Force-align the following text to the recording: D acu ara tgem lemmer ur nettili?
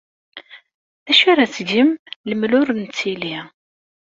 D 1.05 1.07
acu 1.11 1.25
ara 1.31 1.51
tgem 1.55 1.89
lemmer 2.29 2.51
ur 2.59 2.67
nettili? 2.73 3.37